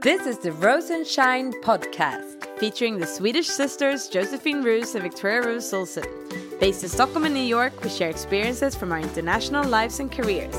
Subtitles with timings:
[0.00, 5.42] This is the Rose and Shine podcast, featuring the Swedish sisters Josephine Roos and Victoria
[5.42, 6.04] Roos Olsen.
[6.60, 10.54] Based in Stockholm and New York, we share experiences from our international lives and careers.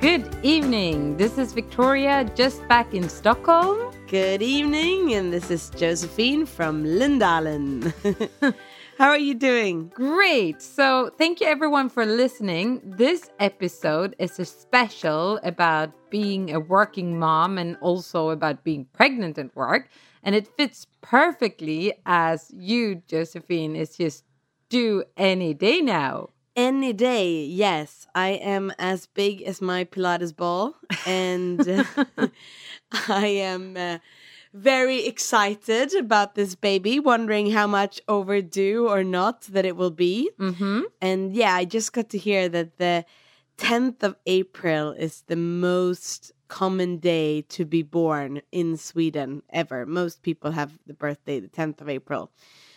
[0.00, 1.16] Good evening.
[1.16, 3.92] This is Victoria, just back in Stockholm.
[4.06, 7.92] Good evening, and this is Josephine from Lindalen.
[8.98, 9.92] How are you doing?
[9.94, 10.60] Great.
[10.60, 12.80] So, thank you everyone for listening.
[12.84, 19.38] This episode is a special about being a working mom and also about being pregnant
[19.38, 19.88] at work.
[20.24, 24.24] And it fits perfectly as you, Josephine, is just
[24.68, 26.30] due any day now.
[26.56, 28.08] Any day, yes.
[28.16, 30.74] I am as big as my Pilates ball,
[31.06, 31.60] and
[33.08, 33.76] I am.
[33.76, 33.98] Uh,
[34.58, 40.30] very excited about this baby, wondering how much overdue or not that it will be.
[40.38, 40.82] Mm-hmm.
[41.00, 43.04] And yeah, I just got to hear that the
[43.58, 49.86] 10th of April is the most common day to be born in Sweden ever.
[49.86, 52.30] Most people have the birthday the 10th of April.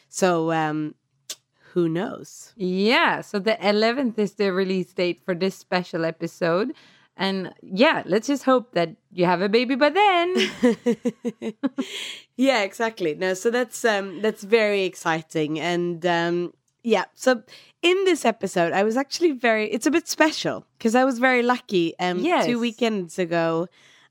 [0.10, 0.96] So, um,
[1.74, 2.54] who knows?
[2.58, 6.74] Yeah, so the 11th is the release date for this special episode.
[7.22, 10.28] And yeah, let's just hope that you have a baby by then.
[12.36, 13.14] yeah, exactly.
[13.16, 17.44] No, so that's um that's very exciting and um yeah, so
[17.84, 21.44] in this episode I was actually very it's a bit special because I was very
[21.44, 22.46] lucky um yes.
[22.46, 23.68] 2 weekends ago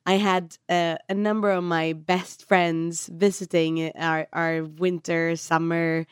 [0.06, 6.06] I had uh, a number of my best friends visiting our our winter summer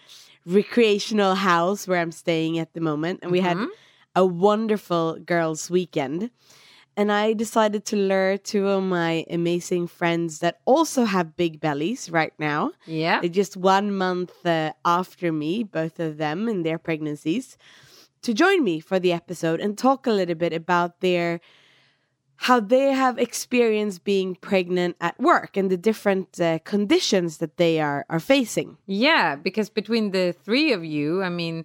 [0.46, 3.60] recreational house where I'm staying at the moment and we Mm-hmm.
[3.62, 3.68] had
[4.16, 6.30] a wonderful girls weekend
[6.98, 12.10] and I decided to lure two of my amazing friends that also have big bellies
[12.10, 12.72] right now.
[12.86, 13.20] yeah.
[13.20, 17.56] They're just one month uh, after me, both of them in their pregnancies,
[18.22, 21.40] to join me for the episode and talk a little bit about their
[22.42, 27.80] how they have experienced being pregnant at work and the different uh, conditions that they
[27.80, 28.76] are are facing.
[28.86, 31.64] Yeah, because between the three of you, I mean,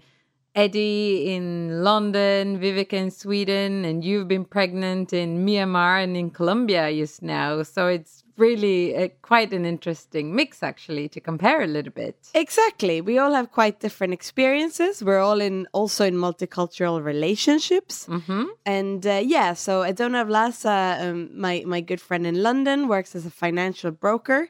[0.55, 6.93] Eddie in London, Viveka in Sweden, and you've been pregnant in Myanmar and in Colombia
[6.93, 7.63] just now.
[7.63, 12.15] So it's really uh, quite an interesting mix, actually, to compare a little bit.
[12.35, 13.01] Exactly.
[13.01, 15.03] We all have quite different experiences.
[15.03, 18.05] We're all in also in multicultural relationships.
[18.07, 18.43] Mm-hmm.
[18.65, 23.25] And uh, yeah, so Adona Vlasa, um, my my good friend in London, works as
[23.25, 24.49] a financial broker,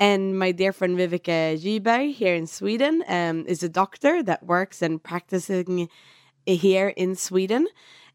[0.00, 4.82] and my dear friend Viveka Gyberg here in Sweden um, is a doctor that works
[4.82, 5.88] and practicing
[6.46, 7.66] here in Sweden,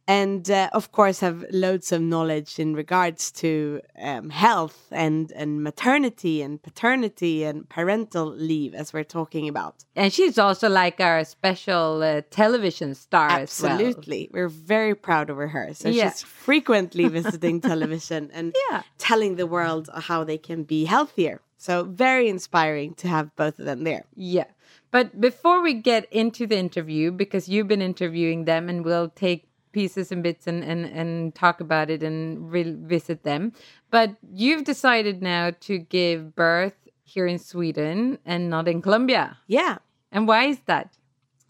[0.07, 5.63] and uh, of course have loads of knowledge in regards to um, health and and
[5.63, 9.75] maternity and paternity and parental leave, as we're talking about.
[9.95, 13.71] And she's also like our special uh, television star as well.
[13.71, 14.29] Absolutely.
[14.33, 15.69] We're very proud of her.
[15.73, 16.09] So Yeah.
[16.11, 18.81] she's frequently visiting television and Yeah.
[18.97, 21.41] telling the world how they can be healthier.
[21.59, 24.05] So very inspiring to have both of them there.
[24.15, 24.45] Yeah.
[24.91, 29.45] But before we get into the interview, because you've been interviewing them and we'll take
[29.73, 33.51] pieces and bits and, and, and talk about it and revisit them.
[33.91, 39.37] But you've decided now to give birth here in Sweden and not in Colombia.
[39.47, 39.79] Yeah.
[40.13, 40.95] And why is that?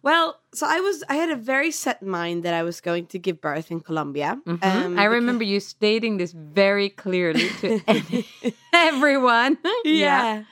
[0.02, 3.20] Well, so I was I had a very set mind that I was going to
[3.20, 4.40] give birth in Colombia.
[4.46, 4.64] Mhm.
[4.64, 7.82] Um, I remember you stating this very clearly to
[8.74, 9.58] everyone.
[9.84, 10.44] yeah.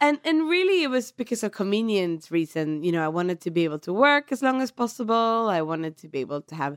[0.00, 2.82] And and really it was because of convenience reason.
[2.82, 5.48] You know, I wanted to be able to work as long as possible.
[5.48, 6.76] I wanted to be able to have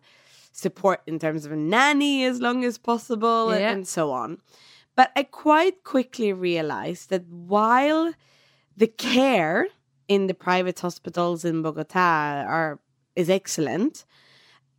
[0.52, 3.72] support in terms of a nanny as long as possible Yeah.
[3.72, 4.38] and so on.
[4.96, 8.14] But I quite quickly realized that while
[8.78, 9.68] the care
[10.10, 12.80] in the private hospitals in Bogota are
[13.16, 14.06] is excellent.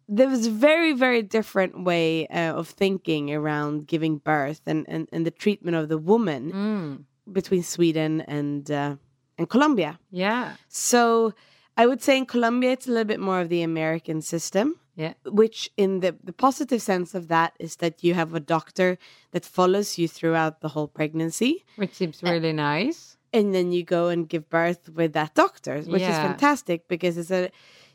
[0.09, 5.09] There was a very, very different way uh, of thinking around giving birth and, and,
[5.13, 6.93] and the treatment of the woman Mm.
[7.33, 8.97] between Sweden and uh,
[9.39, 9.93] and Colombia.
[10.11, 10.57] Yeah.
[10.69, 11.33] So
[11.81, 14.67] I would say in Colombia it's a little bit more of the American system
[14.97, 15.15] Yeah.
[15.41, 18.99] which in the, the positive sense of that is that you have a doctor
[19.31, 23.10] that follows you throughout the whole pregnancy Which seems really nice.
[23.33, 27.31] And then you go and give birth with that doctor which is fantastic because it's
[27.31, 27.51] a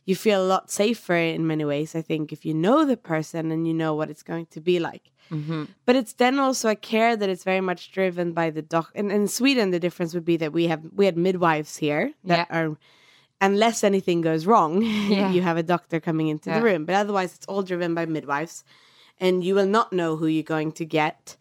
[0.06, 3.52] you feel a lot safer in many ways i think if you know the person
[3.52, 6.76] and you know what it's going to be like hmm but it's then also a
[6.76, 10.26] care that is very much driven by the doc and in sweden the difference would
[10.26, 12.58] be that we have we had midwives here that Yeah.
[12.58, 12.78] are
[13.42, 14.82] unless anything goes wrong
[15.18, 15.32] Yeah.
[15.32, 16.58] you have a doctor coming into Yeah.
[16.60, 18.64] the room but otherwise it's all driven by midwives
[19.20, 21.36] and you will not know who you're going to get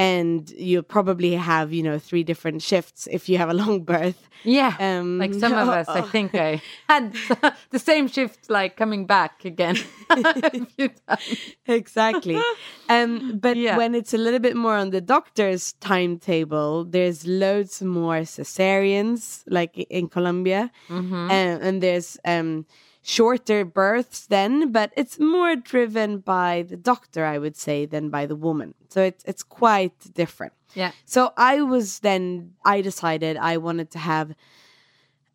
[0.00, 4.20] and you'll probably have you know three different shifts if you have a long birth
[4.42, 4.72] Yeah.
[4.80, 7.12] Um, like some of us, I think I had
[7.74, 9.76] the same shift, like coming back again
[10.08, 11.28] a few times.
[11.66, 12.40] exactly.
[12.88, 13.76] Um, but Yeah.
[13.76, 19.76] when it's a little bit more on the doctor's timetable, there's loads more cesareans, like
[19.90, 21.30] in Colombia, Mm-hmm.
[21.30, 22.64] and, and there's um,
[23.02, 28.26] shorter births then, but it's more driven by the doctor, I would say, than by
[28.26, 28.74] the woman.
[28.88, 30.52] So it's it's quite different.
[30.74, 30.92] Yeah.
[31.04, 34.34] So I was then I decided I wanted to have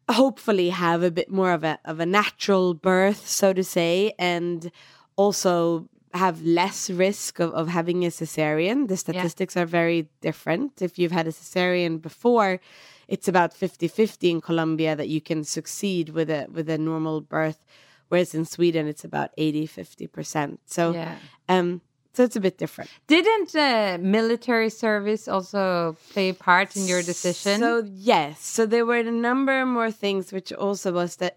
[0.09, 4.71] hopefully have a bit more of a of a natural birth, so to say, and
[5.15, 8.87] also have less risk of, of having a cesarean.
[8.87, 10.81] The statistics are very different.
[10.81, 12.61] If you've had a cesarean before,
[13.07, 17.65] it's about 50-50 in Colombia that you can succeed with a with a normal birth,
[18.09, 20.57] whereas in Sweden it's about 80-50%.
[20.65, 21.15] So Yeah.
[21.49, 21.81] um
[22.13, 22.89] so it's a bit different.
[23.07, 27.59] Didn't uh, military service also play a part in your decision?
[27.59, 31.35] So yes, so there were a number more things, which also was that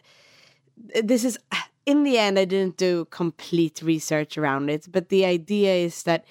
[1.02, 1.36] this is
[1.84, 6.24] in the end I didn't do complete research around it, but the idea is that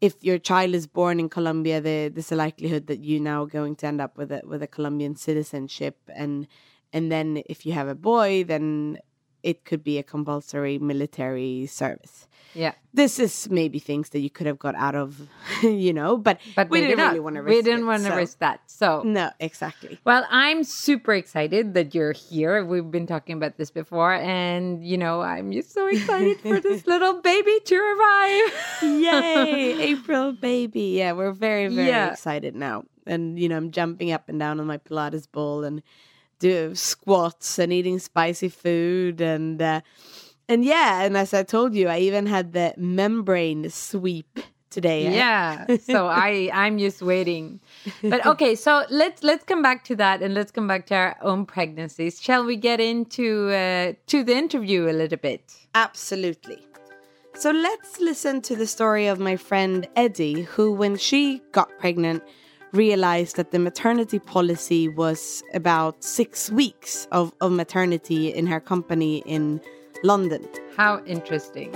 [0.00, 3.46] if your child is born in Colombia, the, there's a likelihood that you now are
[3.46, 6.46] going to end up with a with a Colombian citizenship, and
[6.92, 8.98] and then if you have a boy, then
[9.42, 12.72] it could be a compulsory military service yeah.
[12.92, 15.28] this is maybe things that you could have got out of,
[15.62, 18.16] you know, but, But we didn't really want to risk We didn't want to so-
[18.16, 18.60] risk that.
[18.66, 19.98] So No, exactly.
[20.04, 22.64] Well, I'm super excited that you're here.
[22.64, 26.86] We've been talking about this before, and you know, I'm just so excited for this
[26.86, 28.52] little baby to arrive.
[28.82, 30.96] Yay, April baby.
[30.98, 32.10] Yeah, we're very, very Yeah.
[32.10, 32.84] excited now.
[33.06, 35.82] And, you know, I'm jumping up and down on my Pilates ball and
[36.40, 39.80] do squats and eating spicy food and, uh,
[40.48, 44.40] and yeah, and as I told you, I even had the membrane sweep
[44.70, 45.14] today.
[45.14, 45.76] Yeah.
[45.76, 47.60] So I I'm just waiting.
[48.02, 51.16] But okay, so let's let's come back to that and let's come back to our
[51.22, 52.20] own pregnancies.
[52.20, 55.54] Shall we get into uh, to the interview a little bit?
[55.74, 56.58] Absolutely.
[57.34, 62.22] So let's listen to the story of my friend Eddie, who, when she got pregnant,
[62.72, 69.18] realized that the maternity policy was about six weeks of, of maternity in her company
[69.26, 69.60] in
[70.02, 70.46] London.
[70.76, 71.74] How interesting.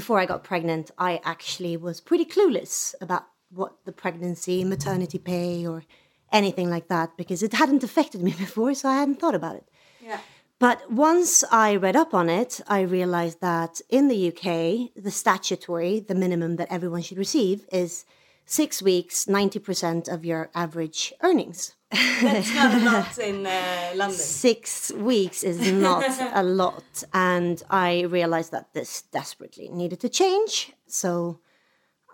[0.00, 5.66] before I got pregnant, I actually was pretty clueless about what the pregnancy, maternity pay,
[5.66, 5.84] or
[6.32, 9.68] anything like that because it hadn't affected me before, so I hadn't thought about it.
[10.02, 10.20] Yeah.
[10.60, 16.00] But once I read up on it, I realized that in the UK, the statutory,
[16.00, 18.04] the minimum that everyone should receive is
[18.44, 21.76] six weeks, 90% of your average earnings.
[21.90, 24.18] That's not a lot in uh, London.
[24.18, 27.04] Six weeks is not a lot.
[27.14, 30.72] And I realized that this desperately needed to change.
[30.86, 31.40] So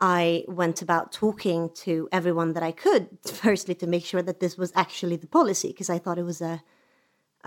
[0.00, 4.57] I went about talking to everyone that I could, firstly, to make sure that this
[4.57, 6.62] was actually the policy, because I thought it was a,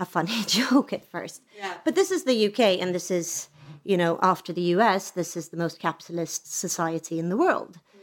[0.00, 1.42] a funny joke at first.
[1.56, 1.74] Yeah.
[1.84, 3.48] But this is the UK, and this is,
[3.84, 7.78] you know, after the US, this is the most capitalist society in the world.
[7.78, 8.00] Mm.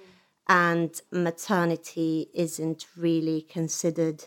[0.47, 4.25] And maternity isn't really considered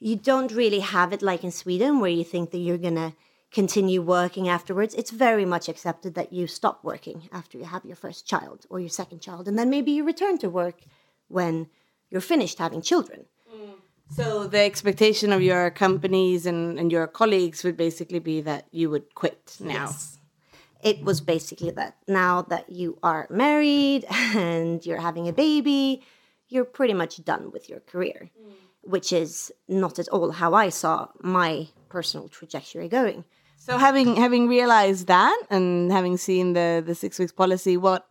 [0.00, 3.12] you don't really have it like in Sweden where you think that you're going to
[3.52, 4.94] continue working afterwards.
[4.94, 8.80] It's very much accepted that you stop working after you have your first child or
[8.80, 10.80] your second child, and then maybe you return to work
[11.28, 11.68] when
[12.10, 13.26] you're finished having children.
[14.10, 18.90] So the expectation of your companies and, and your colleagues would basically be that you
[18.90, 19.94] would quit now.
[20.82, 26.02] It was basically that now that you are married and you're having a baby,
[26.48, 28.52] you're pretty much done with your career, mm.
[28.82, 33.24] which is not at all how I saw my personal trajectory going.
[33.58, 38.08] So having having realized that and having seen the the six weeks policy, what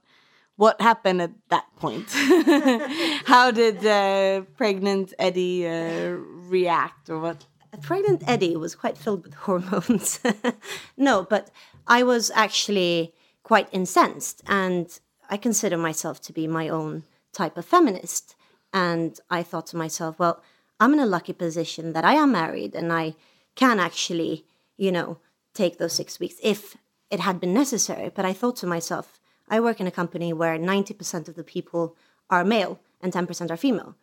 [0.59, 2.11] what happened at that point?
[3.25, 6.17] How did uh, pregnant Eddie uh,
[6.51, 7.45] react, or what?
[7.81, 10.19] Pregnant Eddie was quite filled with hormones.
[10.97, 11.49] no, but
[11.87, 14.99] I was actually quite incensed, and
[15.29, 18.35] I consider myself to be my own type of feminist.
[18.73, 20.43] And I thought to myself, well,
[20.77, 23.15] I'm in a lucky position that I am married and I
[23.55, 24.45] can actually,
[24.77, 25.19] you know,
[25.53, 26.75] take those six weeks if
[27.09, 28.11] it had been necessary.
[28.13, 29.18] But I thought to myself,
[29.49, 31.95] I work in a company where 90% of the people
[32.29, 33.95] are male and 10% are female.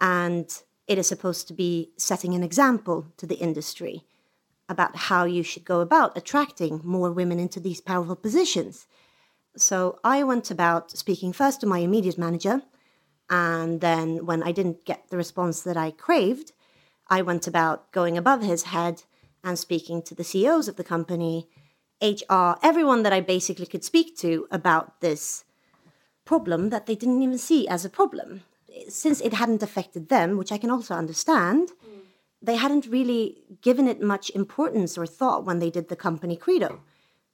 [0.00, 0.50] And
[0.86, 4.04] it is supposed to be setting an example to the industry
[4.68, 8.86] about how you should go about attracting more women into these powerful positions.
[9.56, 12.62] So I went about speaking first to my immediate manager.
[13.28, 16.52] And then when I didn't get the response that I craved,
[17.08, 19.02] I went about going above his head
[19.44, 21.48] and speaking to the CEOs of the company
[22.02, 25.44] HR, everyone that I basically could speak to about this
[26.24, 28.42] problem that they didn't even see as a problem.
[28.88, 32.00] Since it hadn't affected them, which I can also understand, mm.
[32.40, 36.80] they hadn't really given it much importance or thought when they did the company credo.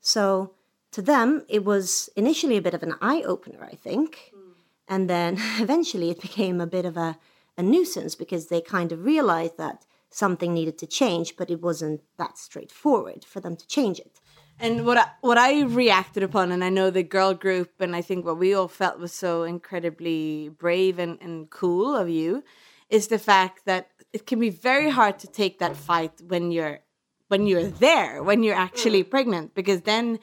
[0.00, 0.52] So
[0.92, 4.32] to them, it was initially a bit of an eye opener, I think.
[4.34, 4.52] Mm.
[4.88, 7.18] And then eventually it became a bit of a,
[7.56, 12.00] a nuisance because they kind of realized that something needed to change, but it wasn't
[12.16, 14.17] that straightforward for them to change it.
[14.60, 18.02] And what I, what I reacted upon, and I know the girl group, and I
[18.02, 22.42] think what we all felt was so incredibly brave and, and cool of you,
[22.90, 26.80] is the fact that it can be very hard to take that fight when you're
[27.28, 30.18] when you're there, when you're actually pregnant, because then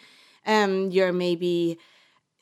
[0.48, 1.78] um, you're maybe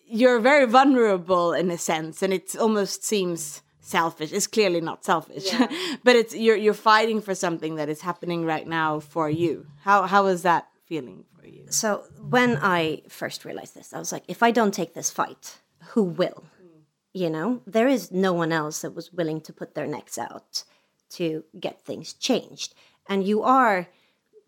[0.06, 4.32] you're very vulnerable in a sense, and it almost seems selfish.
[4.32, 5.68] It's clearly not selfish, yeah.
[6.04, 9.68] but it's you're you're fighting for something that is happening right now for you.
[9.82, 11.26] How how was that feeling?
[11.44, 11.66] For you?
[11.70, 15.60] So when I first realized this, I was like, if I don't take this fight,
[15.90, 16.46] who will?
[16.62, 16.82] Mm.
[17.14, 20.64] You know, there is no one else that was willing to put their necks out
[21.12, 22.74] to get things changed.
[23.08, 23.88] And you are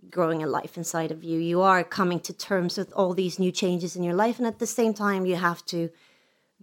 [0.10, 1.40] growing a life inside of you.
[1.40, 4.38] You are coming to terms with all these new changes in your life.
[4.38, 5.90] And at the same time, you have to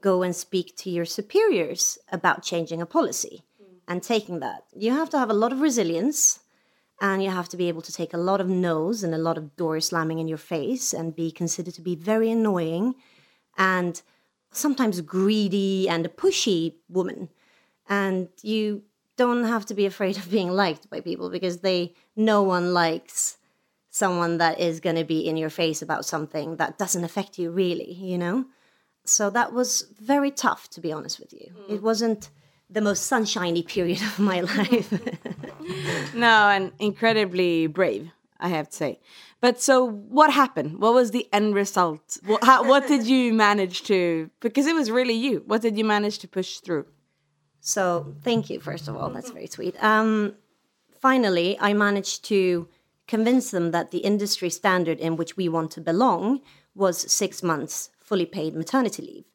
[0.01, 3.67] go and speak to your superiors about changing a policy mm.
[3.87, 4.65] and taking that.
[4.75, 6.41] You have to have a lot of resilience
[7.03, 9.37] and you have to be able to take a lot of no's and a lot
[9.37, 12.95] of door slamming in your face and be considered to be very annoying
[13.59, 14.03] and
[14.53, 17.29] sometimes greedy and a pushy woman.
[17.89, 18.85] And you
[19.17, 23.37] don't have to be afraid of being liked by people because they no one likes
[23.91, 27.51] someone that is going to be in your face about something that doesn't affect you
[27.51, 28.47] really you know?
[29.05, 31.51] So that was very tough to be honest with you.
[31.63, 31.75] Mm.
[31.75, 32.31] it wasn't
[32.73, 34.93] the most sunshiny period of my life.
[36.15, 38.11] no, and incredibly brave,
[38.41, 39.01] I have to say.
[39.41, 40.79] But so, what happened?
[40.79, 42.19] What was the end result?
[42.25, 44.31] What, how, what did you manage to?
[44.41, 45.43] Because it was really you.
[45.47, 46.87] What did you manage to push through?
[47.61, 49.11] So, thank you, first of all.
[49.11, 49.83] That's very sweet.
[49.83, 50.35] Um,
[51.01, 52.69] finally, I managed to
[53.07, 56.41] convince them that the industry standard in which we want to belong
[56.75, 59.32] was six months fully paid maternity leave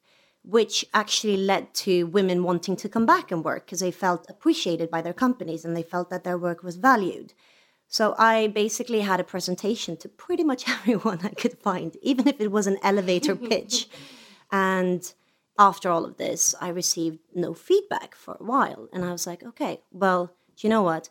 [0.48, 4.90] which actually led to women wanting to come back and work because they felt appreciated
[4.90, 7.34] by their companies and they felt that their work was valued.
[7.86, 12.40] So I basically had a presentation to pretty much everyone I could find, even if
[12.40, 13.90] it was an elevator pitch.
[14.50, 15.12] and
[15.58, 18.88] after all of this, I received no feedback for a while.
[18.90, 21.10] And I was like, okay, well, do you know what?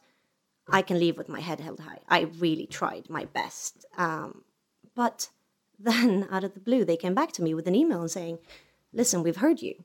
[0.67, 1.99] I can leave with my head held high.
[2.09, 3.85] I really tried my best.
[3.97, 4.43] Um,
[4.95, 5.29] but
[5.77, 8.39] then, out of the blue, they came back to me with an email saying,
[8.97, 9.75] listen, we've heard you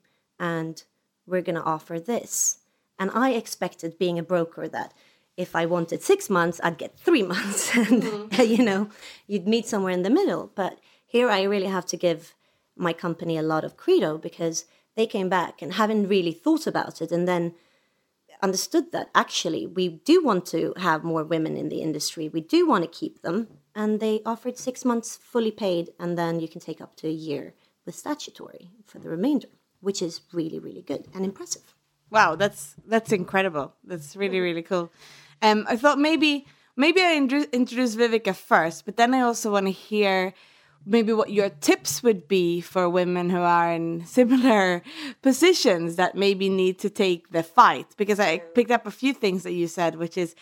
[0.41, 0.83] and
[1.27, 2.59] we're going to offer this.
[2.99, 4.93] And I expected, being a broker, that
[5.37, 7.77] if I wanted six months, I'd get three months.
[7.77, 8.43] and, mm-hmm.
[8.55, 8.89] you know,
[9.27, 10.51] you'd meet somewhere in the middle.
[10.55, 12.35] But here I really have to give
[12.77, 14.65] my company a lot of credo because
[14.97, 17.55] they came back and haven't really thought about it and then
[18.43, 22.29] understood that actually we do want to have more women in the industry.
[22.29, 23.49] We do want to keep them.
[23.75, 27.11] And they offered six months fully paid, and then you can take up to a
[27.11, 27.55] year
[27.85, 29.49] with statutory for the remainder,
[29.81, 31.75] which is really, really good and impressive.
[32.11, 33.75] Wow, that's that's incredible.
[33.85, 34.93] That's really, really cool.
[35.41, 36.47] Um, I thought maybe
[36.77, 40.35] maybe I introduce Viveka first, but then I also want to hear
[40.85, 44.83] maybe what your tips would be for women who are in similar
[45.23, 47.87] positions that maybe need to take the fight.
[47.97, 50.35] Because I picked up a few things that you said, which is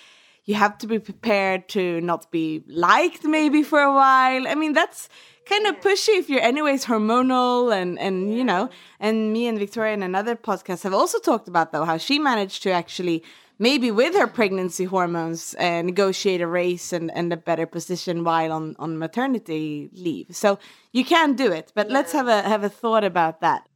[0.44, 4.48] you have to be prepared to not be liked maybe for a while.
[4.48, 5.08] I mean, that's
[5.46, 8.68] kind of pushy if you're anyways hormonal and and you know
[9.00, 12.62] and me and victoria in another podcast have also talked about though how she managed
[12.62, 13.24] to actually
[13.58, 18.52] maybe with her pregnancy hormones uh, negotiate a raise and, and a better position while
[18.52, 20.56] on, on maternity leave so
[20.92, 21.94] you can do it but yeah.
[21.94, 23.66] let's have a have a thought about that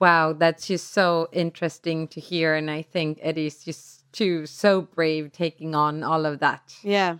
[0.00, 2.54] Wow, that's just so interesting to hear.
[2.54, 6.74] And I think it is just too so brave taking on all of that.
[6.82, 7.18] Yeah,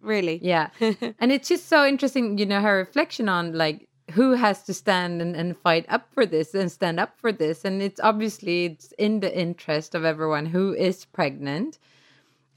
[0.00, 0.38] really.
[0.42, 0.70] Yeah.
[0.80, 5.22] and it's just so interesting, you know, her reflection on like who has to stand
[5.22, 7.64] and, and fight up for this and stand up for this.
[7.64, 11.78] And it's obviously it's in the interest of everyone who is pregnant.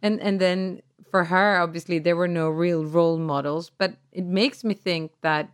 [0.01, 4.63] And and then for her, obviously there were no real role models, but it makes
[4.63, 5.49] me think that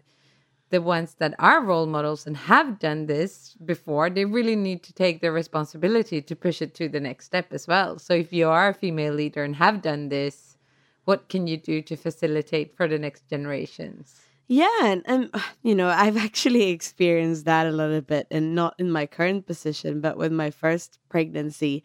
[0.72, 4.94] the ones that are role models and have done this before, they really need to
[4.94, 8.00] take their responsibility to push it to the next step as well.
[8.00, 10.58] So if you are a female leader and have done this,
[11.06, 14.22] what can you do to facilitate for the next generations?
[14.48, 15.30] Yeah, and, and
[15.64, 20.02] you know, I've actually experienced that a little bit, and not in my current position,
[20.02, 21.84] but with my first pregnancy,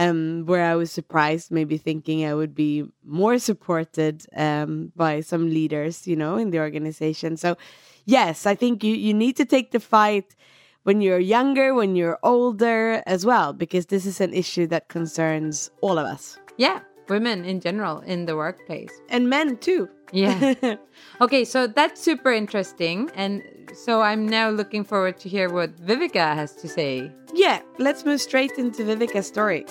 [0.00, 5.50] um, where I was surprised, maybe thinking I would be more supported um, by some
[5.50, 7.36] leaders, you know, in the organization.
[7.36, 7.56] So
[8.06, 10.34] yes, I think you, you need to take the fight
[10.84, 15.70] when you're younger, when you're older as well, because this is an issue that concerns
[15.82, 16.38] all of us.
[16.56, 16.80] Yeah,
[17.10, 18.92] women in general in the workplace.
[19.10, 19.86] And men too.
[20.12, 20.54] Yeah.
[21.20, 23.10] okay, so that's super interesting.
[23.14, 23.42] And
[23.74, 27.12] so I'm now looking forward to hear what Viveka has to say.
[27.34, 29.66] Yeah, let's move straight into Viveka's story.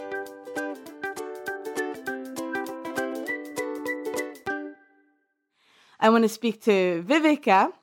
[6.00, 7.74] I want to speak to Viveka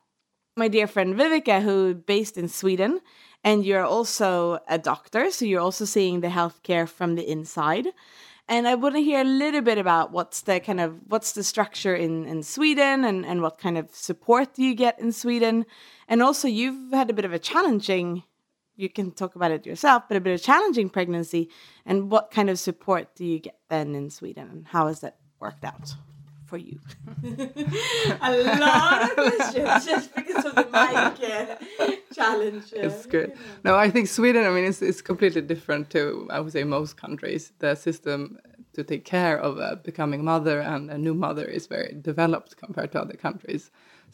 [0.56, 3.00] my dear friend Viveka, who based in Sweden,
[3.44, 7.88] and you're also a doctor, so you're also seeing the healthcare from the inside.
[8.48, 11.44] And I want to hear a little bit about what's the kind of what's the
[11.44, 15.66] structure in in Sweden and and what kind of support do you get in Sweden,
[16.08, 18.22] and also you've had a bit of a challenging.
[18.76, 21.50] You can talk about it yourself, but a bit of challenging pregnancy,
[21.84, 25.16] and what kind of support do you get then in Sweden, and how has that
[25.38, 25.94] worked out?
[26.46, 26.78] For you?
[28.20, 30.96] a lot of questions just because of the mic
[31.80, 32.72] uh, challenge.
[32.72, 33.32] it's good.
[33.64, 34.44] No, I think Sweden.
[34.44, 37.52] I mean, it's it's completely different to I would say most countries.
[37.58, 38.38] The system
[38.74, 42.92] to take care of a becoming mother and a new mother is very developed compared
[42.92, 43.70] to other countries.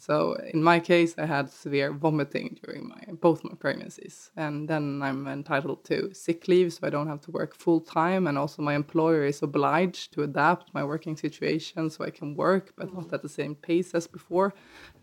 [0.06, 5.00] So in my case, I had severe vomiting during my both my pregnancies, and then
[5.00, 8.62] I'm entitled to sick leave, so I don't have to work full time, and also
[8.62, 13.08] my employer is obliged to adapt my working situation so I can work, but not
[13.08, 13.12] mm.
[13.12, 14.54] at the same pace as before.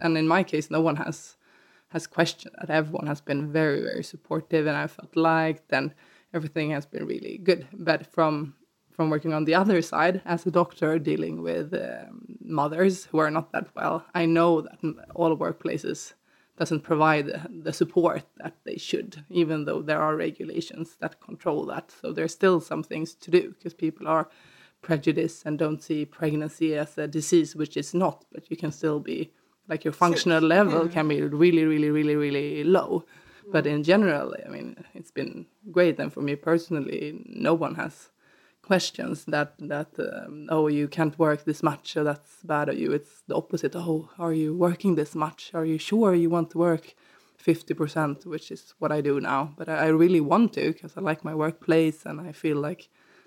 [0.02, 1.38] And in my case, no one has
[1.96, 2.70] has questioned that.
[2.70, 5.94] Everyone has been very very supportive, and I felt liked, and
[6.34, 7.68] everything has been really good.
[7.72, 8.56] But from
[9.00, 13.32] from working on the other side as a doctor dealing with um, mothers who are
[13.32, 14.04] not that well.
[14.14, 14.78] I know that
[15.16, 16.12] all workplaces
[16.58, 17.28] doesn't provide
[17.64, 21.94] the support that they should even though there are regulations that control that.
[22.02, 24.28] So there's still some things to do because people are
[24.82, 29.00] prejudiced and don't see pregnancy as a disease which is not but you can still
[29.00, 29.32] be
[29.70, 33.06] like your functional level can be really really really really low.
[33.50, 36.00] But in general i mean it's been great.
[36.00, 38.10] And for me personally no one has
[38.70, 42.90] questions that that um, oh you can't work this much so that's bad of you.
[42.98, 43.76] It's the opposite.
[43.76, 45.42] Oh are you working this much?
[45.60, 46.86] Are you sure you want to work
[47.40, 49.42] 50% which is what i do now.
[49.58, 52.82] But i, I really want to because i like my workplace and i feel like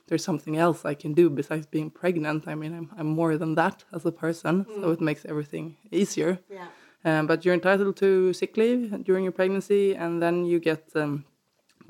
[0.07, 2.41] there's something else i can do besides being pregnant.
[2.53, 4.81] I mean i'm, I'm more than that as a person mm.
[4.81, 5.67] so it makes everything
[6.01, 6.33] easier.
[6.59, 6.69] Yeah.
[7.09, 11.25] Um, but you're entitled to sick leave during your pregnancy and then you get um,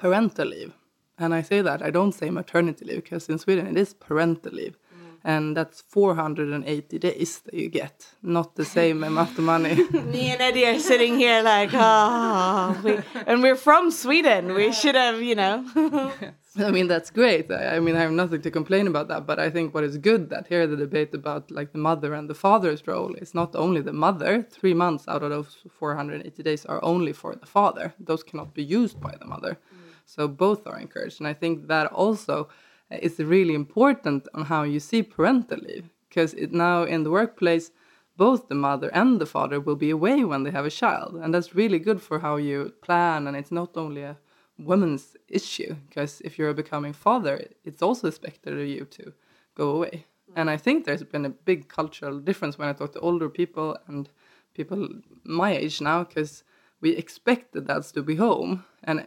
[0.03, 0.73] parental leave
[1.23, 4.53] and I say that, I don't say maternity leave because in Sweden it is parental
[4.53, 4.77] leave.
[4.77, 5.19] Mm.
[5.25, 9.75] And that's 480 days that you get, not the same amount of money.
[9.93, 14.55] Me and Eddie are sitting here like, oh, we, and we're from Sweden.
[14.55, 15.65] We should have, you know.
[16.59, 17.51] I mean, that's great.
[17.51, 19.27] I, I, mean, I have nothing to complain about that.
[19.27, 22.29] But I think what is good that here the debate about like the mother and
[22.29, 24.43] the father's role is not only the mother.
[24.51, 27.95] Three months out of those 480 days are only for the father.
[27.99, 29.59] Those cannot be used by the mother.
[30.05, 31.21] So both are encouraged.
[31.21, 32.49] And I think that also
[32.91, 35.89] is really important on how you see parental leave.
[36.09, 37.71] Because now in the workplace,
[38.17, 41.15] both the mother and the father will be away when they have a child.
[41.15, 43.27] And that's really good for how you plan.
[43.27, 44.19] And it's not only a
[44.59, 49.13] woman's issue, because if you're a becoming father, it's also expected of you to
[49.55, 50.05] go away.
[50.37, 53.79] And I think there's been a big cultural difference when I talk to older people
[53.87, 54.11] and
[54.55, 54.89] people
[55.25, 56.45] my age now, because
[56.83, 58.65] we expect the dads to be home.
[58.85, 59.07] And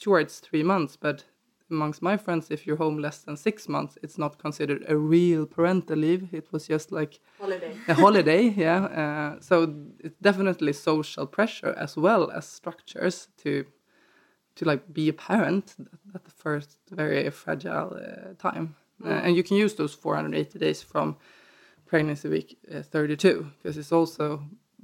[0.00, 1.24] sure it's three months, but
[1.70, 5.46] amongst my friends, if you're home less than six months, it's not considered a real
[5.46, 6.28] parental leave.
[6.32, 7.76] It was just like holiday.
[7.88, 8.84] a holiday, yeah.
[8.84, 13.64] Uh, so it's definitely social pressure as well as structures to
[14.54, 15.74] to like be a parent
[16.14, 18.74] at the first very fragile uh, time.
[19.02, 19.10] Uh, mm.
[19.10, 21.16] Uh, and you can use those 480 days from
[21.86, 24.42] pregnancy week uh, 32 because it's also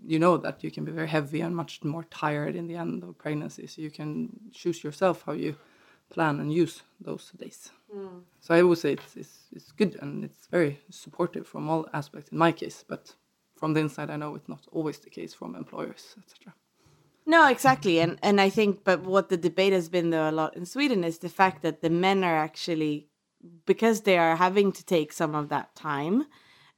[0.08, 3.02] you know that you can be very heavy and much more tired in the end
[3.02, 3.66] of pregnancy.
[3.66, 5.56] So you can choose yourself how you
[6.10, 7.70] plan and use those days.
[7.94, 8.22] Mm.
[8.40, 12.32] So I would say it's, it's, it's good and it's very supportive from all aspects
[12.32, 12.84] in my case.
[12.88, 13.14] But
[13.54, 16.54] from the inside, I know it's not always the case from employers, etc.
[17.26, 20.56] No, exactly, and and I think, but what the debate has been though a lot
[20.56, 23.08] in Sweden is the fact that the men are actually
[23.66, 26.24] because they are having to take some of that time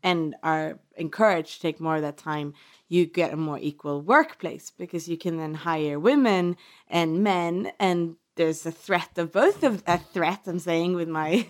[0.02, 2.54] and are encouraged to take more of that time,
[2.88, 6.56] you get a more equal workplace because you can then hire women
[6.88, 11.46] and men and there's a threat of both of a threat I'm saying with my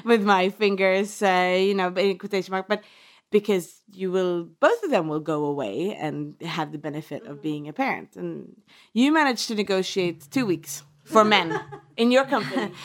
[0.04, 2.82] with my fingers uh, you know in quotation mark but
[3.30, 7.68] because you will both of them will go away and have the benefit of being
[7.68, 8.56] a parent and
[8.92, 11.60] you managed to negotiate 2 weeks for men
[11.96, 12.72] in your company.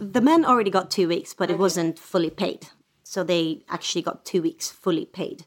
[0.00, 2.68] The men already got 2 weeks but it wasn't fully paid
[3.08, 5.46] so they actually got two weeks fully paid.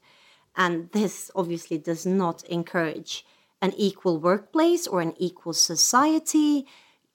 [0.58, 3.24] And this obviously does not encourage
[3.62, 6.66] an equal workplace or an equal society.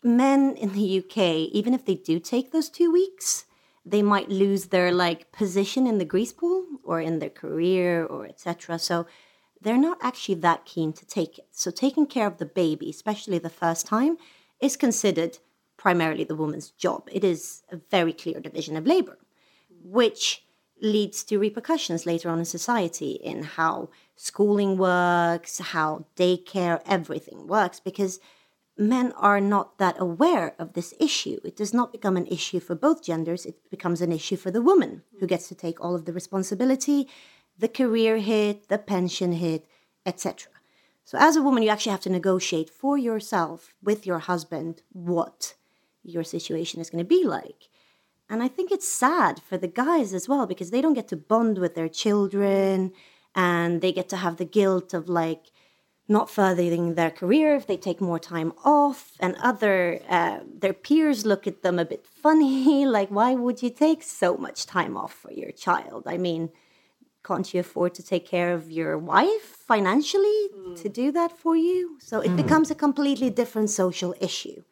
[0.05, 3.47] Men in the UK, even if they do take those two weeks,
[3.85, 8.25] they might lose their like position in the grease pool or in their career or
[8.25, 8.79] etc.
[8.79, 9.05] So
[9.61, 11.49] they're not actually that keen to take it.
[11.51, 14.17] So taking care of the baby, especially the first time,
[14.61, 15.39] is considered
[15.77, 17.09] primarily the woman's job.
[17.11, 19.19] It is a very clear division of labor
[19.87, 20.45] which
[20.83, 27.81] leads to repercussions later on in society in how schooling works, how daycare, everything works,
[27.81, 28.21] because
[28.77, 31.39] men are not that aware of this issue.
[31.45, 34.61] It does not become an issue for both genders, it becomes an issue for the
[34.61, 35.29] woman who mm.
[35.29, 37.09] gets to take all of the responsibility,
[37.59, 39.67] the career hit, the pension hit,
[40.05, 40.53] etc.
[41.05, 45.55] So, as a woman, you actually have to negotiate for yourself with your husband what
[46.03, 47.69] your situation is going to be like.
[48.29, 51.17] And I think it's sad for the guys as well because they don't get to
[51.17, 52.93] bond with their children
[53.35, 55.53] and they get to have the guilt of like
[56.09, 61.27] not furthering their career if they take more time off and other uh, their peers
[61.27, 65.13] look at them a bit funny like why would you take so much time off
[65.13, 66.49] for your child i mean
[67.25, 70.81] can't you afford to take care of your wife financially mm.
[70.81, 72.37] to do that for you so it mm.
[72.37, 74.63] becomes a completely different social issue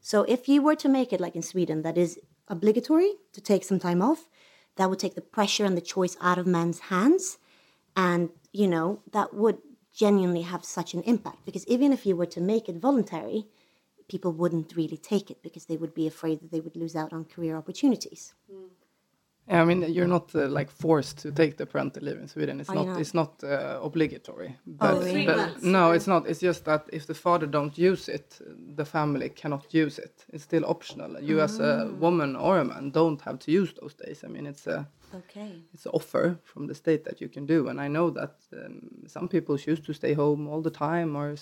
[0.00, 3.64] so if you were to make it like in sweden that is obligatory to take
[3.64, 4.28] some time off.
[4.76, 7.38] That would take the pressure and the choice out of men's hands.
[7.96, 9.58] And, you know, that would
[9.94, 13.46] genuinely have such an impact because even if you were to make it voluntary,
[14.08, 17.12] people wouldn't really take it because they would be afraid that they would lose out
[17.12, 18.34] on career opportunities.
[18.52, 18.68] Mm.
[19.48, 22.60] I mean, you're not uh, like forced to take the parental leave in Sweden.
[22.60, 23.00] It's not.
[23.00, 24.56] It's not uh, obligatory.
[24.56, 25.26] Oh, but, oh, really?
[25.26, 26.26] but no, it's not.
[26.26, 28.40] It's just that if the father don't use it,
[28.74, 30.24] the family cannot use it.
[30.32, 31.20] It's still optional.
[31.22, 31.44] You, mm.
[31.44, 31.98] as a mm.
[31.98, 34.24] woman or a man, don't have to use those days.
[34.24, 35.62] I mean, it's a okay.
[35.72, 39.06] It's an offer from the state that you can do, and I know that um,
[39.06, 41.36] some people choose to stay home all the time, or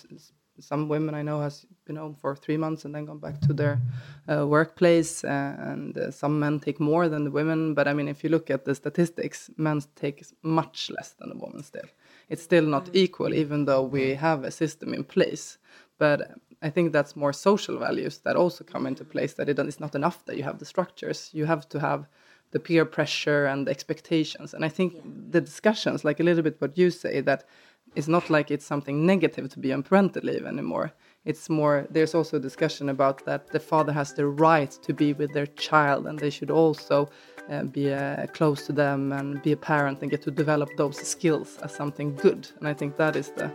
[0.61, 3.53] some women I know has been home for three months and then gone back to
[3.53, 3.81] their
[4.29, 7.75] uh, workplace, uh, and uh, some men take more than the women.
[7.75, 11.39] But I mean, if you look at the statistics, men take much less than the
[11.39, 11.89] women still.
[12.29, 15.59] It's still not equal, even though we have a system in place.
[15.99, 19.35] But I think that's more social values that also come into place.
[19.35, 22.07] That it is not enough that you have the structures; you have to have
[22.55, 24.55] the peer pressure and the expectations.
[24.55, 25.01] And I think yeah.
[25.31, 27.45] the discussions, like a little bit what you say, that
[27.95, 30.93] it's not like it's something negative to be on parental leave anymore.
[31.25, 35.13] It's more, there's also a discussion about that the father has the right to be
[35.13, 37.09] with their child and they should also
[37.51, 40.99] uh, be uh, close to them and be a parent and get to develop those
[40.99, 42.49] skills as something good.
[42.59, 43.51] And I think that is the,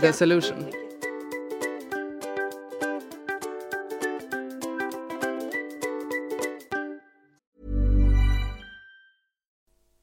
[0.00, 0.87] the solution.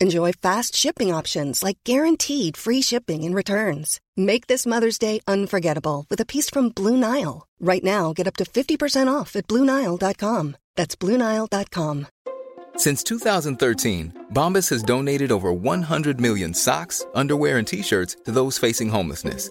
[0.00, 4.00] Enjoy fast shipping options like guaranteed free shipping and returns.
[4.16, 7.48] Make this Mother's Day unforgettable with a piece from Blue Nile.
[7.58, 10.56] Right now, get up to 50% off at BlueNile.com.
[10.76, 12.06] That's BlueNile.com.
[12.76, 18.56] Since 2013, Bombas has donated over 100 million socks, underwear, and t shirts to those
[18.56, 19.50] facing homelessness.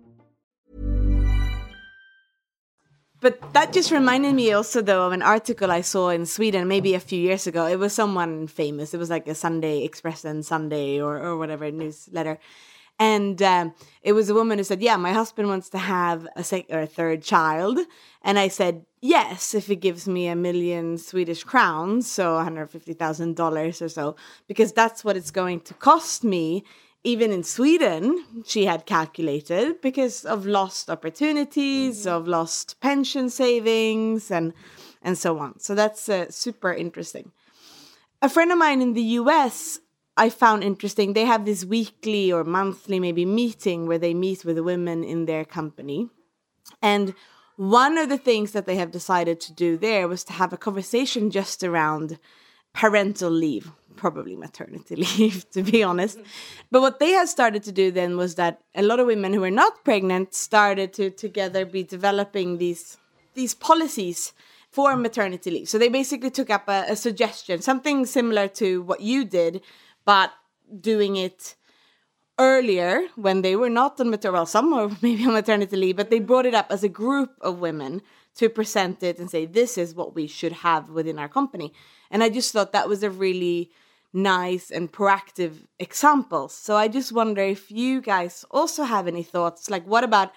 [3.21, 6.95] But that just reminded me also, though, of an article I saw in Sweden maybe
[6.95, 7.67] a few years ago.
[7.67, 8.95] It was someone famous.
[8.95, 12.39] It was like a Sunday Express and Sunday or, or whatever newsletter.
[12.97, 16.43] And um, it was a woman who said, Yeah, my husband wants to have a,
[16.43, 17.79] sec- or a third child.
[18.23, 23.89] And I said, Yes, if it gives me a million Swedish crowns, so $150,000 or
[23.89, 24.15] so,
[24.47, 26.63] because that's what it's going to cost me
[27.03, 34.53] even in Sweden, she had calculated because of lost opportunities, of lost pension savings, and
[35.01, 35.59] and so on.
[35.59, 37.31] So that's uh, super interesting.
[38.21, 39.79] A friend of mine in the U.S.
[40.15, 41.13] I found interesting.
[41.13, 45.25] They have this weekly or monthly, maybe meeting where they meet with the women in
[45.25, 46.09] their company,
[46.81, 47.15] and
[47.55, 50.57] one of the things that they have decided to do there was to have a
[50.57, 52.19] conversation just around
[52.73, 56.17] parental leave, probably maternity leave, to be honest.
[56.71, 59.41] But what they had started to do then was that a lot of women who
[59.41, 62.97] were not pregnant started to together be developing these
[63.33, 64.33] these policies
[64.75, 65.69] for maternity leave.
[65.69, 69.61] So they basically took up a, a suggestion, something similar to what you did,
[70.03, 70.31] but
[70.91, 71.55] doing it
[72.39, 76.09] earlier when they were not on maternity well some were maybe on maternity leave but
[76.09, 76.31] they mm-hmm.
[76.31, 78.01] brought it up as a group of women
[78.33, 81.73] to present it and say this is what we should have within our company
[82.09, 83.69] and i just thought that was a really
[84.13, 86.53] nice and proactive examples.
[86.53, 90.31] so i just wonder if you guys also have any thoughts like what about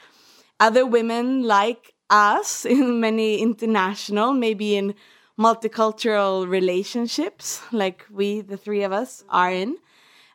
[0.60, 4.94] other women like us in many international maybe in
[5.38, 9.76] multicultural relationships like we the three of us are in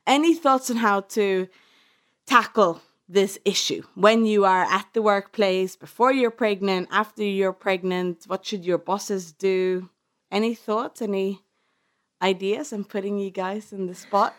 [0.06, 1.47] any thoughts on how to
[2.25, 8.25] tackle this issue when you are at the workplace, before you're pregnant, after you're pregnant?
[8.28, 9.89] What should your bosses do?
[10.32, 11.41] Any thoughts, any
[12.21, 12.71] ideas?
[12.73, 14.36] I'm putting you guys in the spot.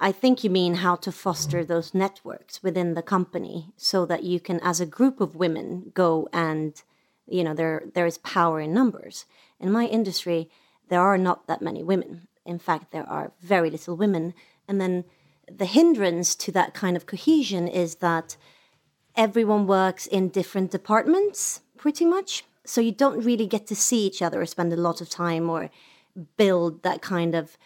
[0.00, 4.40] I think you mean how to foster those networks within the company so that you
[4.40, 6.82] can, as a group of women, go and,
[7.26, 9.24] you know, there there is power in numbers.
[9.60, 10.50] In my industry,
[10.88, 12.26] there are not that many women.
[12.44, 14.34] In fact, there are very little women.
[14.68, 15.04] And then
[15.50, 18.36] the hindrance to that kind of cohesion is that
[19.16, 22.44] everyone works in different departments, pretty much.
[22.66, 25.48] So you don't really get to see each other or spend a lot of time
[25.48, 25.70] or
[26.36, 27.56] build that kind of.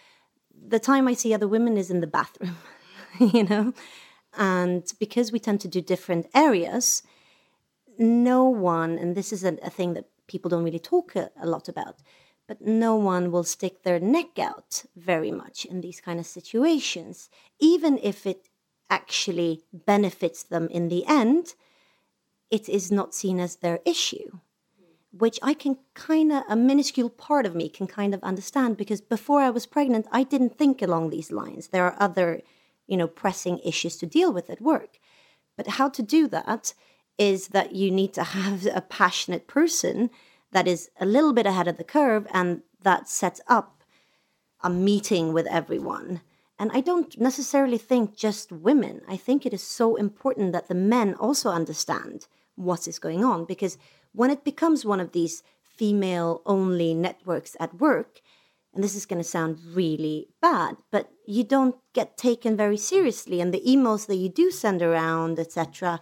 [0.67, 2.57] The time I see other women is in the bathroom,
[3.19, 3.73] you know?
[4.37, 7.03] And because we tend to do different areas,
[7.97, 11.47] no one, and this is a, a thing that people don't really talk a, a
[11.47, 11.97] lot about,
[12.47, 17.29] but no one will stick their neck out very much in these kind of situations,
[17.59, 18.49] even if it
[18.89, 21.53] actually benefits them in the end.
[22.49, 24.39] It is not seen as their issue,
[25.11, 29.01] which I can kind of, a minuscule part of me can kind of understand because
[29.01, 31.67] before I was pregnant, I didn't think along these lines.
[31.67, 32.41] There are other,
[32.87, 34.99] you know, pressing issues to deal with at work.
[35.57, 36.73] But how to do that
[37.17, 40.09] is that you need to have a passionate person
[40.51, 43.83] that is a little bit ahead of the curve and that sets up
[44.61, 46.21] a meeting with everyone.
[46.57, 49.01] And I don't necessarily think just women.
[49.07, 53.45] I think it is so important that the men also understand what is going on
[53.45, 53.77] because
[54.13, 58.21] when it becomes one of these female only networks at work,
[58.73, 63.41] and this is going to sound really bad, but you don't get taken very seriously.
[63.41, 65.99] And the emails that you do send around, etc.,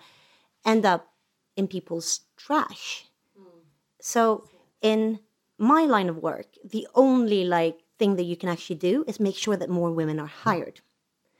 [0.65, 1.13] end up
[1.55, 3.05] in people's trash.
[3.37, 3.59] Hmm.
[4.01, 4.49] So
[4.81, 5.19] in
[5.57, 9.35] my line of work, the only like thing that you can actually do is make
[9.35, 10.81] sure that more women are hired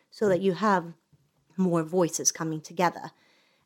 [0.10, 0.94] so that you have
[1.58, 3.12] more voices coming together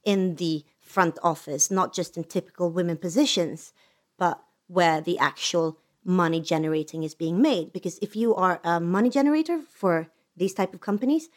[0.04, 3.73] in the front office, not just in typical women positions,
[4.17, 5.67] but where the actual
[6.04, 7.71] money generating is being made.
[7.73, 9.95] Because if you are a money generator for
[10.36, 11.30] these type of companies,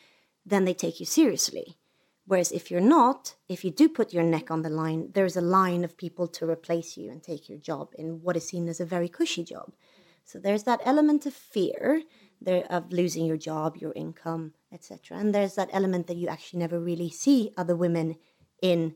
[0.45, 1.77] then they take you seriously.
[2.27, 5.51] Whereas if you're not, if you do put your neck on the line, there's a
[5.59, 8.81] line of people to replace you and take your job in what is seen as
[8.81, 9.73] a very cushy job.
[10.25, 12.03] So there's that element of fear
[12.41, 15.19] there of losing your job, your income, etc.
[15.19, 18.17] And there's that element that you actually never really see other women
[18.63, 18.95] in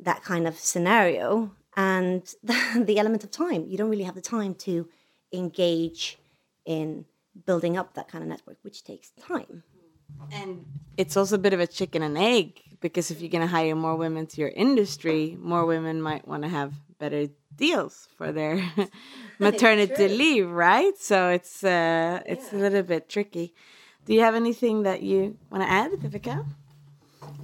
[0.00, 1.52] that kind of scenario.
[1.76, 4.88] And the, the element of time, you don't really have the time to
[5.32, 6.18] engage
[6.64, 7.06] in
[7.46, 9.62] building up that kind of network, which takes time.
[10.30, 13.48] And it's also a bit of a chicken and egg because if you're going to
[13.48, 18.32] hire more women to your industry, more women might want to have better deals for
[18.32, 18.62] their
[19.38, 20.96] maternity leave, right?
[20.98, 22.58] So it's uh, it's yeah.
[22.58, 23.54] a little bit tricky.
[24.04, 26.44] Do you have anything that you want to add, Viveka?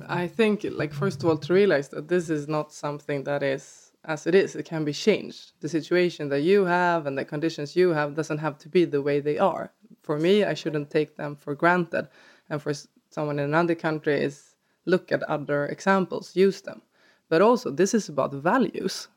[0.08, 3.88] I think, like, first of all, to realize that this is not something that is
[4.04, 4.56] as it is.
[4.56, 5.52] It can be changed.
[5.60, 9.02] The situation that you have and the conditions you have doesn't have to be the
[9.02, 9.72] way they are.
[10.02, 12.08] For me, I shouldn't take them for granted.
[12.48, 12.72] And for
[13.10, 14.54] someone in another country, is
[14.86, 16.80] look at other examples, use them.
[17.28, 19.08] But also, this is about values.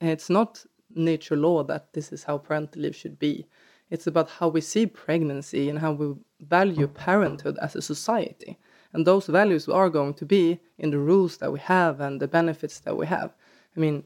[0.00, 3.46] It's not nature law that this is how parental leave should be.
[3.90, 8.58] It's about how we see pregnancy and how we value parenthood as a society.
[8.92, 12.28] And those values are going to be in the rules that we have and the
[12.28, 13.32] benefits that we have.
[13.76, 14.04] I mean,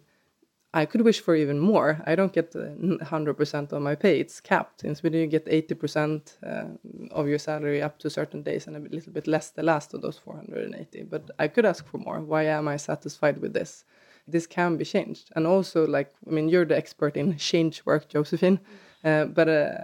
[0.75, 2.03] I could wish for even more.
[2.05, 4.83] I don't get 100% of my pay, it's capped.
[4.83, 6.65] In Sweden, you get 80% uh,
[7.13, 10.03] of your salary up to certain days and a little bit less the last of
[10.03, 11.05] those 480.
[11.05, 12.21] But I could ask for more.
[12.21, 13.85] Why am I satisfied with this?
[14.27, 15.31] This can be changed.
[15.37, 18.59] And also, like, I mean, you're the expert in change work, Josephine,
[19.05, 19.75] uh, but uh,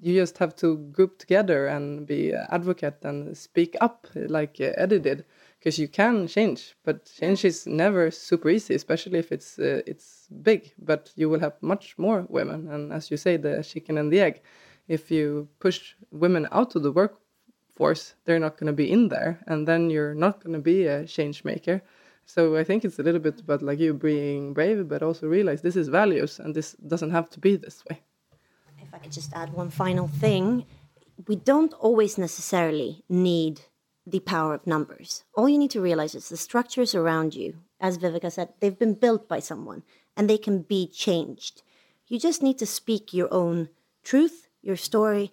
[0.00, 4.98] you just have to group together and be advocate and speak up like uh, Eddie
[4.98, 5.24] did
[5.58, 10.28] because you can change but change is never super easy especially if it's uh, it's
[10.42, 10.72] big.
[10.78, 14.20] But you will have much more women and as you say the chicken and the
[14.20, 14.42] egg.
[14.88, 19.40] If you push women out of the workforce they're not going to be in there
[19.46, 21.82] and then you're not going to be a change maker.
[22.26, 25.62] So i think it's a little bit about like you being brave but also realize
[25.62, 28.02] this is values and this doesn't have to be this way
[28.88, 30.64] if I could just add one final thing,
[31.26, 33.60] we don't always necessarily need
[34.06, 35.24] the power of numbers.
[35.34, 38.94] All you need to realize is the structures around you, as Viveka said, they've been
[38.94, 39.82] built by someone
[40.16, 41.62] and they can be changed.
[42.06, 43.68] You just need to speak your own
[44.02, 45.32] truth, your story,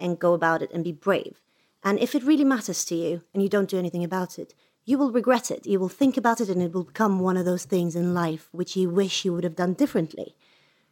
[0.00, 1.42] and go about it and be brave.
[1.82, 4.54] And if it really matters to you and you don't do anything about it,
[4.86, 5.66] you will regret it.
[5.66, 8.48] You will think about it and it will become one of those things in life
[8.52, 10.34] which you wish you would have done differently.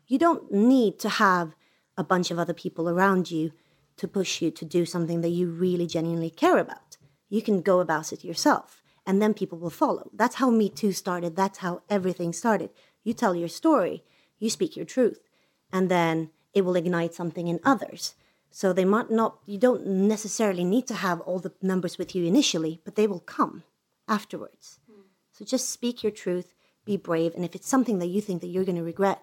[0.07, 1.55] You don't need to have
[1.97, 3.53] a bunch of other people around you
[3.97, 6.97] to push you to do something that you really genuinely care about.
[7.29, 10.11] You can go about it yourself, and then people will follow.
[10.13, 11.37] That's how Me Too started.
[11.37, 12.71] That's how everything started.
[13.05, 14.05] You tell your story,
[14.39, 15.29] you speak your truth,
[15.73, 18.15] and then it will ignite something in others.
[18.51, 22.25] So they might not, you don't necessarily need to have all the numbers with you
[22.25, 23.63] initially, but they will come
[24.07, 24.79] afterwards.
[24.91, 25.05] Mm.
[25.33, 28.49] So just speak your truth, be brave, and if it's something that you think that
[28.49, 29.23] you're going to regret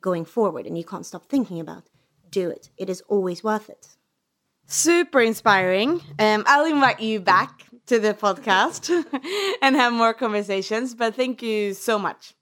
[0.00, 1.84] going forward and you can't stop thinking about,
[2.34, 2.70] do it.
[2.76, 3.86] It is always worth it.
[4.66, 6.00] Super inspiring.
[6.18, 8.90] Um, I'll invite you back to the podcast
[9.62, 10.94] and have more conversations.
[10.94, 12.34] But thank you so much.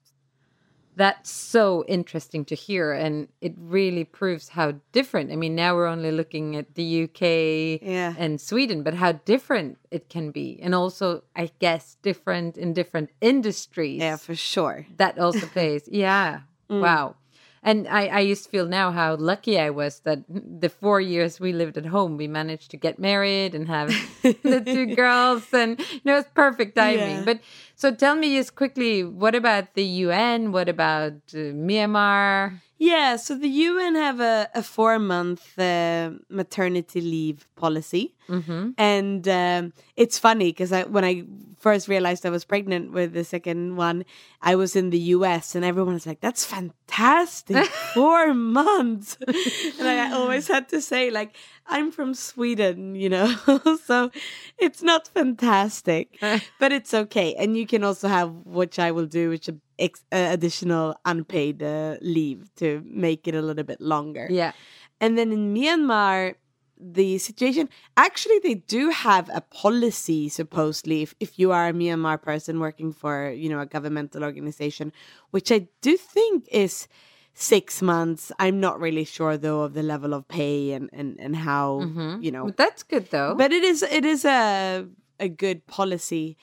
[0.95, 2.93] That's so interesting to hear.
[2.93, 5.31] And it really proves how different.
[5.31, 8.13] I mean, now we're only looking at the UK yeah.
[8.17, 10.59] and Sweden, but how different it can be.
[10.61, 14.01] And also, I guess, different in different industries.
[14.01, 14.85] Yeah, for sure.
[14.97, 15.87] That also plays.
[15.91, 16.41] yeah.
[16.69, 16.79] Mm.
[16.79, 17.15] Wow.
[17.63, 21.39] And I, I used to feel now how lucky I was that the four years
[21.39, 23.87] we lived at home, we managed to get married and have
[24.21, 27.17] the two girls, and you know, it's perfect timing.
[27.17, 27.23] Yeah.
[27.23, 27.39] But
[27.75, 30.51] so tell me just quickly, what about the UN?
[30.51, 32.59] What about uh, Myanmar?
[32.77, 38.13] Yeah, so the UN have a, a four month uh, maternity leave policy.
[38.27, 38.71] Mm-hmm.
[38.77, 41.23] And um, it's funny because when I
[41.63, 44.03] first realized I was pregnant with the second one,
[44.41, 47.65] I was in the US and everyone was like, that's fantastic.
[47.95, 49.17] four months.
[49.79, 53.33] and I always had to say, like, I'm from Sweden, you know,
[53.85, 54.11] so
[54.57, 56.19] it's not fantastic,
[56.59, 57.33] but it's okay.
[57.35, 59.49] And you can also have, which I will do, which
[59.79, 64.27] ex- uh, additional unpaid uh, leave to make it a little bit longer.
[64.29, 64.51] Yeah.
[64.99, 66.35] And then in Myanmar,
[66.83, 72.21] the situation actually they do have a policy supposedly if, if you are a Myanmar
[72.21, 74.91] person working for you know a governmental organization
[75.31, 76.87] which I do think is
[77.33, 78.31] six months.
[78.39, 82.21] I'm not really sure though of the level of pay and and and how mm-hmm.
[82.21, 82.45] you know.
[82.45, 83.35] But that's good though.
[83.35, 84.87] But it is it is a
[85.19, 86.37] a good policy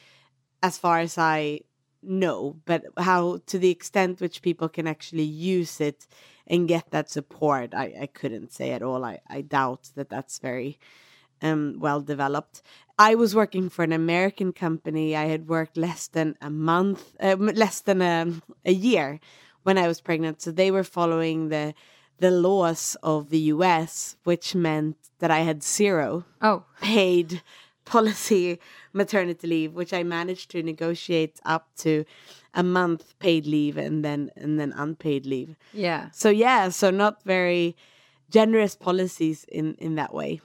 [0.63, 1.61] as far as I
[2.03, 2.57] know.
[2.65, 6.07] But how to the extent which people can actually use it
[6.47, 9.05] and get that support, I I couldn't say at all.
[9.05, 10.79] I I doubt that that's very
[11.43, 12.63] um well developed.
[12.99, 15.17] I was working for an American company.
[15.17, 18.35] I had worked less than a month, uh, less than a,
[18.67, 19.21] a year
[19.63, 20.43] when I was pregnant.
[20.43, 21.75] So they were following the
[22.19, 26.65] the laws of the US, which meant that I had zero oh.
[26.81, 27.43] paid
[27.91, 28.59] policy
[28.93, 32.05] maternity leave, which I managed to negotiate up to
[32.55, 35.57] a month paid leave and then and then unpaid leave.
[35.73, 36.11] Yeah.
[36.13, 37.77] So yeah, so not very
[38.31, 40.41] generous policies in in that way.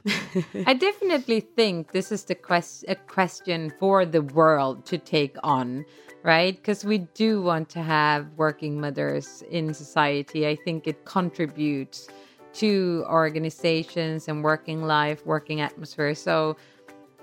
[0.66, 5.86] I definitely think this is the quest a question for the world to take on,
[6.24, 6.56] right?
[6.56, 10.48] Because we do want to have working mothers in society.
[10.48, 12.10] I think it contributes
[12.56, 16.16] to organizations and working life, working atmosphere.
[16.16, 16.56] So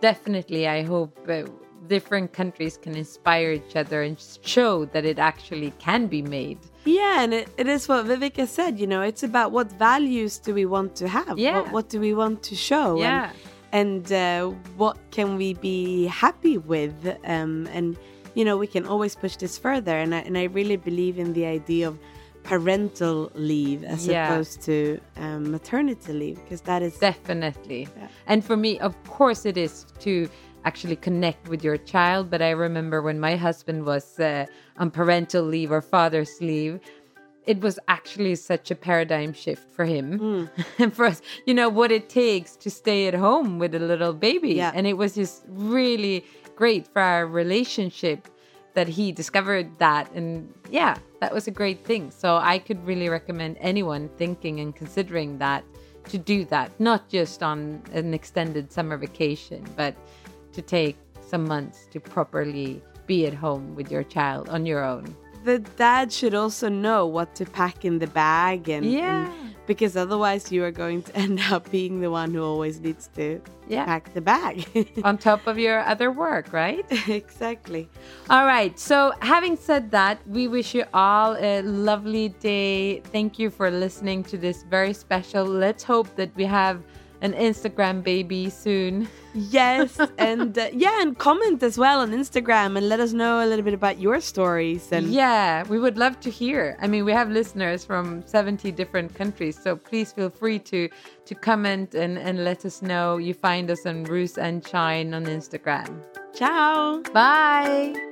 [0.03, 1.16] definitely, I hope.
[1.26, 1.44] Uh,
[1.88, 6.59] different countries can inspire each other and show that it actually can be made.
[6.84, 10.55] Yeah, and it, it is what Viveka said, you know, it's about what values do
[10.55, 11.38] we want to have?
[11.38, 11.61] Yeah.
[11.61, 12.98] What, what do we want to show?
[12.98, 13.32] Yeah.
[13.72, 16.94] And, and uh, what can we be happy with?
[17.24, 17.96] Um, and,
[18.34, 19.96] you know, we can always push this further.
[19.98, 21.98] And I, and I really believe in the idea of
[22.45, 24.32] parental leave as Yeah.
[24.32, 27.88] opposed to um, maternity leave because that is Definitely.
[28.26, 30.28] And for me, of course, it is to
[30.64, 32.30] actually connect with your child.
[32.30, 36.80] But I remember when my husband was uh, on parental leave or father's leave,
[37.47, 41.90] it was actually such a paradigm shift for him and for us, you know, what
[41.90, 44.55] it takes to stay at home with a little baby.
[44.55, 44.70] Yeah.
[44.74, 46.24] And it was just really
[46.55, 48.28] great for our relationship
[48.74, 50.11] that he discovered that.
[50.12, 52.10] And yeah, that was a great thing.
[52.10, 55.62] So I could really recommend anyone thinking and considering that
[56.08, 59.94] to do that, not just on an extended summer vacation, but
[60.52, 65.14] to take some months to properly be at home with your child on your own.
[65.45, 69.26] The dad should also know what to pack in the bag and, Yeah.
[69.26, 73.09] and- because otherwise you are going to end up being the one who always needs
[73.14, 73.84] to Yeah.
[73.84, 74.66] pack the bag
[75.05, 76.84] on top of your other work, right?
[77.09, 77.88] exactly
[78.28, 78.76] All right.
[78.78, 83.01] So, having said that, we wish you all a lovely day.
[83.14, 85.45] Thank you for listening to this very special.
[85.45, 86.82] Let's hope that we have
[87.20, 89.09] an Instagram baby soon.
[89.35, 93.47] Yes and uh, yeah and comment as well on instagram and let us know a
[93.47, 96.76] little bit about your stories and Yeah, we would love to hear.
[96.80, 100.89] I mean, we have listeners from 70 different countries, so please feel free to
[101.24, 103.16] to comment and, and let us know.
[103.18, 105.89] You find us on Ruse and Shine on Instagram.
[106.35, 108.11] ciao Bye.